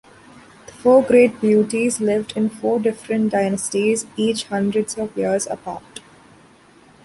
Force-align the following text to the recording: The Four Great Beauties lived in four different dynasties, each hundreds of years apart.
The 0.65 0.71
Four 0.71 1.03
Great 1.03 1.39
Beauties 1.41 1.99
lived 2.01 2.35
in 2.35 2.49
four 2.49 2.79
different 2.79 3.31
dynasties, 3.31 4.07
each 4.17 4.45
hundreds 4.45 4.97
of 4.97 5.15
years 5.15 5.45
apart. 5.45 5.99